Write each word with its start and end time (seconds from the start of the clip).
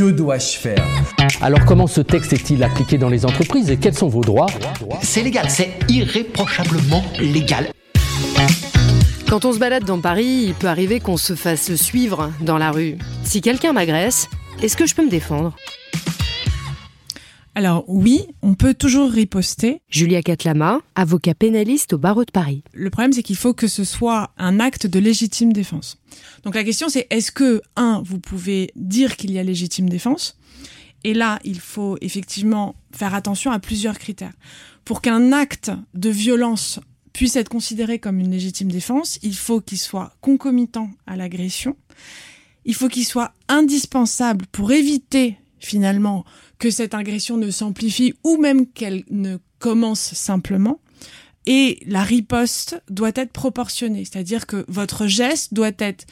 Que 0.00 0.10
dois-je 0.10 0.56
faire 0.56 0.82
Alors 1.42 1.62
comment 1.66 1.86
ce 1.86 2.00
texte 2.00 2.32
est-il 2.32 2.64
appliqué 2.64 2.96
dans 2.96 3.10
les 3.10 3.26
entreprises 3.26 3.70
et 3.70 3.76
quels 3.76 3.92
sont 3.92 4.08
vos 4.08 4.22
droits 4.22 4.46
C'est 5.02 5.22
légal, 5.22 5.50
c'est 5.50 5.72
irréprochablement 5.90 7.04
légal. 7.18 7.68
Quand 9.28 9.44
on 9.44 9.52
se 9.52 9.58
balade 9.58 9.84
dans 9.84 10.00
Paris, 10.00 10.44
il 10.46 10.54
peut 10.54 10.68
arriver 10.68 11.00
qu'on 11.00 11.18
se 11.18 11.34
fasse 11.34 11.74
suivre 11.74 12.32
dans 12.40 12.56
la 12.56 12.70
rue. 12.70 12.96
Si 13.24 13.42
quelqu'un 13.42 13.74
m'agresse, 13.74 14.26
est-ce 14.62 14.74
que 14.74 14.86
je 14.86 14.94
peux 14.94 15.04
me 15.04 15.10
défendre? 15.10 15.54
Alors 17.54 17.84
oui, 17.88 18.26
on 18.42 18.54
peut 18.54 18.74
toujours 18.74 19.10
riposter. 19.10 19.82
Julia 19.88 20.22
Catlama, 20.22 20.80
avocat 20.94 21.34
pénaliste 21.34 21.94
au 21.94 21.98
barreau 21.98 22.24
de 22.24 22.30
Paris. 22.30 22.62
Le 22.72 22.90
problème, 22.90 23.12
c'est 23.12 23.22
qu'il 23.22 23.36
faut 23.36 23.54
que 23.54 23.66
ce 23.66 23.82
soit 23.82 24.30
un 24.38 24.60
acte 24.60 24.86
de 24.86 24.98
légitime 25.00 25.52
défense. 25.52 25.98
Donc 26.44 26.54
la 26.54 26.62
question, 26.62 26.88
c'est 26.88 27.06
est-ce 27.10 27.32
que, 27.32 27.60
un, 27.76 28.02
vous 28.04 28.20
pouvez 28.20 28.70
dire 28.76 29.16
qu'il 29.16 29.32
y 29.32 29.38
a 29.38 29.42
légitime 29.42 29.88
défense? 29.88 30.38
Et 31.02 31.14
là, 31.14 31.40
il 31.44 31.58
faut 31.58 31.96
effectivement 32.00 32.76
faire 32.92 33.14
attention 33.14 33.50
à 33.50 33.58
plusieurs 33.58 33.98
critères. 33.98 34.34
Pour 34.84 35.00
qu'un 35.00 35.32
acte 35.32 35.72
de 35.94 36.10
violence 36.10 36.78
puisse 37.12 37.36
être 37.36 37.48
considéré 37.48 37.98
comme 37.98 38.20
une 38.20 38.30
légitime 38.30 38.70
défense, 38.70 39.18
il 39.22 39.34
faut 39.34 39.60
qu'il 39.60 39.78
soit 39.78 40.14
concomitant 40.20 40.90
à 41.06 41.16
l'agression. 41.16 41.76
Il 42.64 42.74
faut 42.74 42.88
qu'il 42.88 43.04
soit 43.04 43.32
indispensable 43.48 44.46
pour 44.52 44.70
éviter 44.70 45.39
finalement 45.60 46.24
que 46.58 46.70
cette 46.70 46.94
agression 46.94 47.36
ne 47.36 47.50
s'amplifie 47.50 48.14
ou 48.24 48.36
même 48.36 48.66
qu'elle 48.66 49.04
ne 49.10 49.38
commence 49.58 50.14
simplement. 50.14 50.80
Et 51.46 51.80
la 51.86 52.02
riposte 52.02 52.82
doit 52.90 53.12
être 53.14 53.32
proportionnée, 53.32 54.04
c'est-à-dire 54.04 54.46
que 54.46 54.64
votre 54.68 55.06
geste 55.06 55.54
doit 55.54 55.72
être 55.78 56.06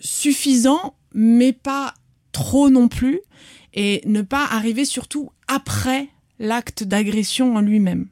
suffisant, 0.00 0.94
mais 1.12 1.52
pas 1.52 1.94
trop 2.32 2.70
non 2.70 2.88
plus, 2.88 3.20
et 3.74 4.00
ne 4.06 4.22
pas 4.22 4.44
arriver 4.44 4.84
surtout 4.84 5.30
après 5.48 6.08
l'acte 6.38 6.84
d'agression 6.84 7.56
en 7.56 7.60
lui-même. 7.60 8.08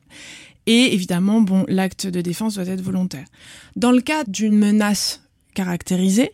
Et 0.67 0.95
évidemment, 0.95 1.41
bon, 1.41 1.65
l'acte 1.69 2.07
de 2.07 2.21
défense 2.21 2.55
doit 2.55 2.67
être 2.67 2.81
volontaire. 2.81 3.27
Dans 3.77 3.93
le 3.93 4.01
cas 4.01 4.25
d'une 4.25 4.57
menace 4.57 5.23
caractérisée, 5.55 6.33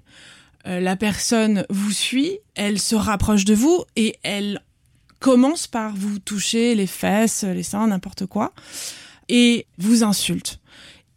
euh, 0.66 0.80
la 0.80 0.96
personne 0.96 1.64
vous 1.70 1.92
suit, 1.92 2.38
elle 2.54 2.78
se 2.78 2.94
rapproche 2.94 3.44
de 3.44 3.54
vous 3.54 3.84
et 3.96 4.16
elle 4.22 4.60
commence 5.18 5.66
par 5.66 5.94
vous 5.94 6.18
toucher 6.18 6.74
les 6.74 6.86
fesses, 6.86 7.44
les 7.44 7.62
seins, 7.62 7.86
n'importe 7.86 8.26
quoi, 8.26 8.52
et 9.28 9.66
vous 9.78 10.02
insulte. 10.02 10.60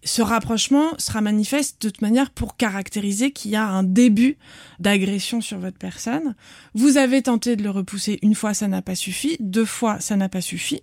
Ce 0.05 0.21
rapprochement 0.21 0.89
sera 0.97 1.21
manifeste 1.21 1.81
de 1.81 1.89
toute 1.89 2.01
manière 2.01 2.29
pour 2.29 2.57
caractériser 2.57 3.31
qu'il 3.31 3.51
y 3.51 3.55
a 3.55 3.65
un 3.65 3.83
début 3.83 4.37
d'agression 4.79 5.39
sur 5.39 5.59
votre 5.59 5.77
personne. 5.77 6.35
Vous 6.73 6.97
avez 6.97 7.21
tenté 7.21 7.55
de 7.55 7.63
le 7.63 7.69
repousser 7.69 8.19
une 8.21 8.35
fois, 8.35 8.53
ça 8.53 8.67
n'a 8.67 8.81
pas 8.81 8.95
suffi, 8.95 9.37
deux 9.39 9.65
fois, 9.65 10.01
ça 10.01 10.17
n'a 10.17 10.27
pas 10.27 10.41
suffi. 10.41 10.81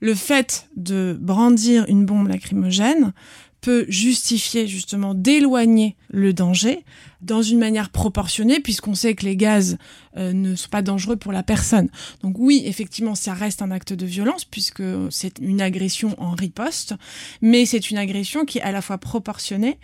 Le 0.00 0.14
fait 0.14 0.68
de 0.76 1.16
brandir 1.18 1.86
une 1.88 2.04
bombe 2.04 2.28
lacrymogène 2.28 3.14
peut 3.60 3.86
justifier 3.88 4.66
justement 4.66 5.14
d'éloigner 5.14 5.96
le 6.08 6.32
danger 6.32 6.84
dans 7.20 7.42
une 7.42 7.58
manière 7.58 7.90
proportionnée 7.90 8.60
puisqu'on 8.60 8.94
sait 8.94 9.14
que 9.14 9.24
les 9.24 9.36
gaz 9.36 9.78
euh, 10.16 10.32
ne 10.32 10.54
sont 10.54 10.68
pas 10.68 10.82
dangereux 10.82 11.16
pour 11.16 11.32
la 11.32 11.42
personne. 11.42 11.88
Donc 12.22 12.36
oui, 12.38 12.62
effectivement, 12.66 13.14
ça 13.14 13.34
reste 13.34 13.62
un 13.62 13.70
acte 13.70 13.92
de 13.92 14.06
violence 14.06 14.44
puisque 14.44 14.82
c'est 15.10 15.38
une 15.40 15.60
agression 15.60 16.14
en 16.18 16.32
riposte, 16.32 16.94
mais 17.42 17.66
c'est 17.66 17.90
une 17.90 17.98
agression 17.98 18.44
qui 18.44 18.58
est 18.58 18.62
à 18.62 18.72
la 18.72 18.82
fois 18.82 18.98
proportionnée 18.98 19.78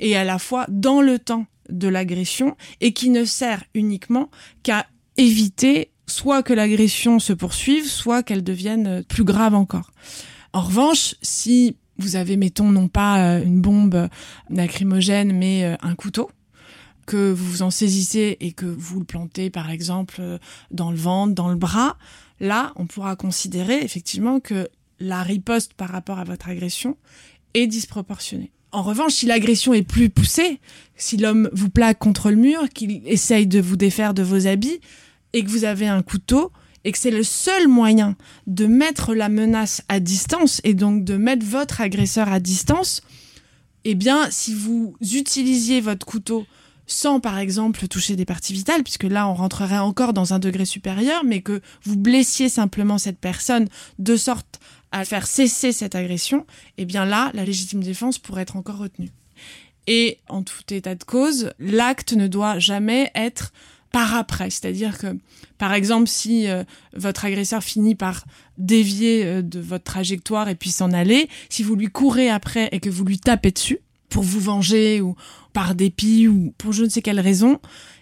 et 0.00 0.16
à 0.16 0.24
la 0.24 0.38
fois 0.38 0.66
dans 0.68 1.00
le 1.00 1.18
temps 1.18 1.46
de 1.68 1.88
l'agression 1.88 2.56
et 2.80 2.92
qui 2.92 3.10
ne 3.10 3.24
sert 3.24 3.62
uniquement 3.74 4.30
qu'à 4.62 4.86
éviter 5.16 5.92
soit 6.06 6.42
que 6.42 6.52
l'agression 6.52 7.20
se 7.20 7.32
poursuive, 7.32 7.86
soit 7.86 8.24
qu'elle 8.24 8.42
devienne 8.42 9.04
plus 9.04 9.22
grave 9.22 9.54
encore. 9.54 9.92
En 10.52 10.62
revanche, 10.62 11.14
si 11.22 11.76
vous 12.02 12.16
avez, 12.16 12.36
mettons, 12.36 12.70
non 12.70 12.88
pas 12.88 13.36
euh, 13.38 13.44
une 13.44 13.60
bombe 13.60 14.08
lacrymogène, 14.48 15.32
mais 15.32 15.64
euh, 15.64 15.76
un 15.82 15.94
couteau, 15.94 16.30
que 17.06 17.32
vous 17.32 17.44
vous 17.44 17.62
en 17.62 17.70
saisissez 17.70 18.36
et 18.40 18.52
que 18.52 18.66
vous 18.66 19.00
le 19.00 19.04
plantez, 19.04 19.50
par 19.50 19.70
exemple, 19.70 20.16
euh, 20.20 20.38
dans 20.70 20.90
le 20.90 20.96
ventre, 20.96 21.34
dans 21.34 21.48
le 21.48 21.56
bras, 21.56 21.96
là, 22.38 22.72
on 22.76 22.86
pourra 22.86 23.16
considérer 23.16 23.82
effectivement 23.82 24.40
que 24.40 24.68
la 25.00 25.22
riposte 25.22 25.74
par 25.74 25.88
rapport 25.88 26.18
à 26.18 26.24
votre 26.24 26.48
agression 26.48 26.96
est 27.54 27.66
disproportionnée. 27.66 28.52
En 28.72 28.82
revanche, 28.82 29.14
si 29.14 29.26
l'agression 29.26 29.74
est 29.74 29.82
plus 29.82 30.10
poussée, 30.10 30.60
si 30.96 31.16
l'homme 31.16 31.50
vous 31.52 31.70
plaque 31.70 31.98
contre 31.98 32.30
le 32.30 32.36
mur, 32.36 32.68
qu'il 32.68 33.02
essaye 33.06 33.46
de 33.46 33.60
vous 33.60 33.76
défaire 33.76 34.14
de 34.14 34.22
vos 34.22 34.46
habits, 34.46 34.80
et 35.32 35.44
que 35.44 35.48
vous 35.48 35.64
avez 35.64 35.88
un 35.88 36.02
couteau, 36.02 36.52
et 36.84 36.92
que 36.92 36.98
c'est 36.98 37.10
le 37.10 37.22
seul 37.22 37.68
moyen 37.68 38.16
de 38.46 38.66
mettre 38.66 39.14
la 39.14 39.28
menace 39.28 39.82
à 39.88 40.00
distance 40.00 40.60
et 40.64 40.74
donc 40.74 41.04
de 41.04 41.16
mettre 41.16 41.44
votre 41.44 41.80
agresseur 41.80 42.28
à 42.32 42.40
distance, 42.40 43.02
eh 43.84 43.94
bien, 43.94 44.28
si 44.30 44.54
vous 44.54 44.94
utilisiez 45.00 45.80
votre 45.80 46.06
couteau 46.06 46.46
sans, 46.86 47.20
par 47.20 47.38
exemple, 47.38 47.86
toucher 47.86 48.16
des 48.16 48.24
parties 48.24 48.52
vitales, 48.52 48.82
puisque 48.82 49.04
là, 49.04 49.28
on 49.28 49.34
rentrerait 49.34 49.78
encore 49.78 50.12
dans 50.12 50.34
un 50.34 50.40
degré 50.40 50.64
supérieur, 50.64 51.22
mais 51.24 51.40
que 51.40 51.60
vous 51.84 51.96
blessiez 51.96 52.48
simplement 52.48 52.98
cette 52.98 53.18
personne 53.18 53.68
de 53.98 54.16
sorte 54.16 54.58
à 54.90 55.04
faire 55.04 55.26
cesser 55.26 55.70
cette 55.70 55.94
agression, 55.94 56.46
eh 56.78 56.84
bien 56.84 57.04
là, 57.04 57.30
la 57.32 57.44
légitime 57.44 57.82
défense 57.82 58.18
pourrait 58.18 58.42
être 58.42 58.56
encore 58.56 58.78
retenue. 58.78 59.12
Et 59.86 60.18
en 60.28 60.42
tout 60.42 60.62
état 60.70 60.96
de 60.96 61.04
cause, 61.04 61.52
l'acte 61.60 62.12
ne 62.12 62.26
doit 62.26 62.58
jamais 62.58 63.10
être 63.14 63.52
par 63.92 64.14
après. 64.14 64.50
C'est-à-dire 64.50 64.98
que, 64.98 65.18
par 65.58 65.72
exemple, 65.72 66.08
si 66.08 66.48
euh, 66.48 66.64
votre 66.94 67.24
agresseur 67.24 67.62
finit 67.62 67.94
par 67.94 68.24
dévier 68.58 69.24
euh, 69.24 69.42
de 69.42 69.60
votre 69.60 69.84
trajectoire 69.84 70.48
et 70.48 70.54
puis 70.54 70.70
s'en 70.70 70.92
aller, 70.92 71.28
si 71.48 71.62
vous 71.62 71.76
lui 71.76 71.88
courez 71.88 72.30
après 72.30 72.68
et 72.72 72.80
que 72.80 72.90
vous 72.90 73.04
lui 73.04 73.18
tapez 73.18 73.50
dessus 73.50 73.78
pour 74.08 74.22
vous 74.22 74.40
venger 74.40 75.00
ou 75.00 75.14
par 75.52 75.74
dépit 75.74 76.28
ou 76.28 76.52
pour 76.58 76.72
je 76.72 76.84
ne 76.84 76.88
sais 76.88 77.02
quelle 77.02 77.20
raison, 77.20 77.60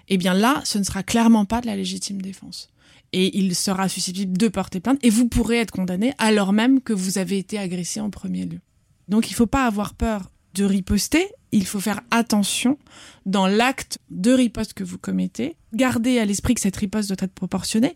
eh 0.09 0.16
bien 0.16 0.34
là, 0.34 0.60
ce 0.65 0.78
ne 0.78 0.84
sera 0.84 1.03
clairement 1.03 1.44
pas 1.44 1.60
de 1.60 1.66
la 1.66 1.76
légitime 1.76 2.20
défense. 2.20 2.69
Et 3.12 3.38
il 3.38 3.55
sera 3.55 3.88
susceptible 3.88 4.37
de 4.37 4.49
porter 4.49 4.81
plainte 4.81 4.99
et 5.03 5.10
vous 5.10 5.28
pourrez 5.28 5.59
être 5.59 5.70
condamné 5.70 6.12
alors 6.19 6.53
même 6.53 6.81
que 6.82 6.93
vous 6.93 7.16
avez 7.16 7.38
été 7.38 7.59
agressé 7.59 8.00
en 8.00 8.10
premier 8.10 8.44
lieu. 8.44 8.60
Donc 9.09 9.28
il 9.31 9.32
ne 9.32 9.37
faut 9.37 9.47
pas 9.47 9.65
avoir 9.65 9.94
peur 9.94 10.31
de 10.58 10.64
riposter, 10.64 11.24
il 11.52 11.64
faut 11.66 11.78
faire 11.78 12.00
attention 12.10 12.78
dans 13.26 13.46
l'acte 13.46 13.98
de 14.10 14.32
riposte 14.32 14.74
que 14.74 14.82
vous 14.82 14.98
commettez. 14.98 15.56
Gardez 15.72 16.19
à 16.19 16.24
l'esprit 16.24 16.54
que 16.54 16.60
cette 16.60 16.76
riposte 16.76 17.08
doit 17.08 17.16
être 17.20 17.32
proportionnée. 17.32 17.94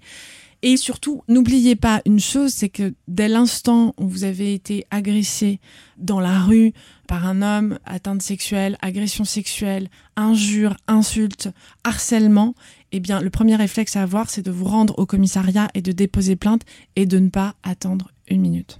Et 0.64 0.76
surtout, 0.76 1.24
n'oubliez 1.26 1.74
pas 1.74 2.02
une 2.06 2.20
chose, 2.20 2.52
c'est 2.52 2.68
que 2.68 2.94
dès 3.08 3.26
l'instant 3.26 3.96
où 3.98 4.06
vous 4.06 4.22
avez 4.22 4.54
été 4.54 4.86
agressé 4.92 5.58
dans 5.98 6.20
la 6.20 6.38
rue 6.38 6.72
par 7.08 7.26
un 7.26 7.42
homme, 7.42 7.80
atteinte 7.84 8.22
sexuelle, 8.22 8.78
agression 8.80 9.24
sexuelle, 9.24 9.88
injure, 10.14 10.76
insulte, 10.86 11.48
harcèlement, 11.82 12.54
eh 12.92 13.00
bien, 13.00 13.20
le 13.20 13.30
premier 13.30 13.56
réflexe 13.56 13.96
à 13.96 14.02
avoir, 14.02 14.30
c'est 14.30 14.42
de 14.42 14.52
vous 14.52 14.66
rendre 14.66 14.96
au 15.00 15.06
commissariat 15.06 15.66
et 15.74 15.82
de 15.82 15.90
déposer 15.90 16.36
plainte 16.36 16.62
et 16.94 17.06
de 17.06 17.18
ne 17.18 17.28
pas 17.28 17.56
attendre 17.64 18.12
une 18.28 18.40
minute. 18.40 18.78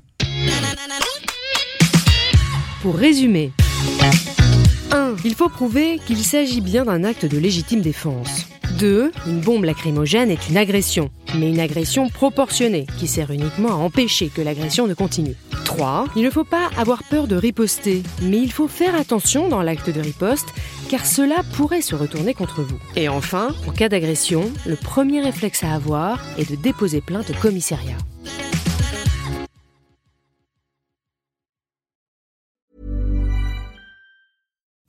Pour 2.80 2.94
résumer, 2.96 3.52
1. 4.90 5.16
Il 5.24 5.34
faut 5.34 5.48
prouver 5.48 5.98
qu'il 6.06 6.18
s'agit 6.18 6.60
bien 6.60 6.84
d'un 6.84 7.04
acte 7.04 7.26
de 7.26 7.38
légitime 7.38 7.80
défense. 7.80 8.46
2. 8.78 9.12
Une 9.26 9.40
bombe 9.40 9.64
lacrymogène 9.64 10.30
est 10.30 10.48
une 10.48 10.56
agression, 10.56 11.10
mais 11.36 11.50
une 11.50 11.60
agression 11.60 12.08
proportionnée 12.08 12.86
qui 12.98 13.06
sert 13.06 13.30
uniquement 13.30 13.70
à 13.70 13.74
empêcher 13.74 14.28
que 14.28 14.42
l'agression 14.42 14.86
ne 14.86 14.94
continue. 14.94 15.36
3. 15.64 16.06
Il 16.16 16.22
ne 16.22 16.30
faut 16.30 16.44
pas 16.44 16.70
avoir 16.76 17.02
peur 17.04 17.26
de 17.26 17.36
riposter, 17.36 18.02
mais 18.22 18.38
il 18.38 18.52
faut 18.52 18.68
faire 18.68 18.94
attention 18.94 19.48
dans 19.48 19.62
l'acte 19.62 19.90
de 19.90 20.00
riposte 20.00 20.48
car 20.88 21.06
cela 21.06 21.36
pourrait 21.56 21.82
se 21.82 21.94
retourner 21.94 22.34
contre 22.34 22.62
vous. 22.62 22.78
Et 22.96 23.08
enfin, 23.08 23.54
en 23.66 23.72
cas 23.72 23.88
d'agression, 23.88 24.50
le 24.66 24.76
premier 24.76 25.20
réflexe 25.20 25.64
à 25.64 25.74
avoir 25.74 26.20
est 26.38 26.50
de 26.50 26.56
déposer 26.56 27.00
plainte 27.00 27.30
au 27.30 27.34
commissariat. 27.34 27.96